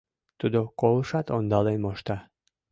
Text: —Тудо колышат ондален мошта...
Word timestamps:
—Тудо 0.39 0.59
колышат 0.79 1.27
ондален 1.35 1.77
мошта... 1.83 2.17